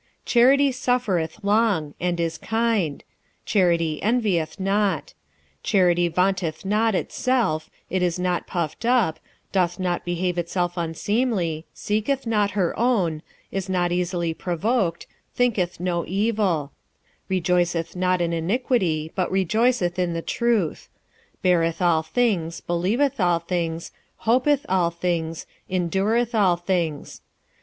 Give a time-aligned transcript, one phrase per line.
[0.25, 3.03] 46:013:004 Charity suffereth long, and is kind;
[3.45, 5.13] charity envieth not;
[5.61, 9.17] charity vaunteth not itself, is not puffed up,
[9.49, 15.79] 46:013:005 Doth not behave itself unseemly, seeketh not her own, is not easily provoked, thinketh
[15.79, 16.71] no evil;
[17.29, 20.89] 46:013:006 Rejoiceth not in iniquity, but rejoiceth in the truth;
[21.43, 23.91] 46:013:007 Beareth all things, believeth all things,
[24.21, 27.21] hopeth all things, endureth all things.